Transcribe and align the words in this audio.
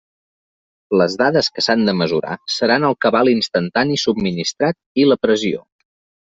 Les 1.01 1.17
dades 1.21 1.49
que 1.57 1.63
s'han 1.65 1.83
de 1.89 1.93
mesurar 1.99 2.37
seran 2.53 2.87
el 2.89 2.97
cabal 3.07 3.31
instantani 3.35 3.99
subministrat 4.05 4.81
i 5.05 5.07
la 5.13 5.21
pressió. 5.29 5.63